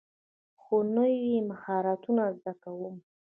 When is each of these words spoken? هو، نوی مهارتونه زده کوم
هو، 0.63 0.77
نوی 0.95 1.45
مهارتونه 1.49 2.23
زده 2.37 2.53
کوم 2.61 2.95